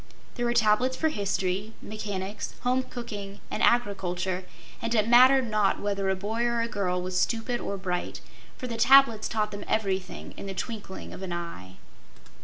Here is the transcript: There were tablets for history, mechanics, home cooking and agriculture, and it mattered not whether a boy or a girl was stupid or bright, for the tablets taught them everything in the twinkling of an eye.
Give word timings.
There 0.33 0.47
were 0.47 0.53
tablets 0.55 0.97
for 0.97 1.09
history, 1.09 1.73
mechanics, 1.79 2.55
home 2.61 2.81
cooking 2.81 3.39
and 3.51 3.61
agriculture, 3.61 4.45
and 4.81 4.95
it 4.95 5.07
mattered 5.07 5.47
not 5.47 5.79
whether 5.79 6.09
a 6.09 6.15
boy 6.15 6.41
or 6.45 6.61
a 6.61 6.67
girl 6.67 6.99
was 6.99 7.21
stupid 7.21 7.59
or 7.61 7.77
bright, 7.77 8.19
for 8.57 8.65
the 8.65 8.77
tablets 8.77 9.29
taught 9.29 9.51
them 9.51 9.63
everything 9.67 10.33
in 10.37 10.47
the 10.47 10.55
twinkling 10.55 11.13
of 11.13 11.21
an 11.21 11.31
eye. 11.33 11.75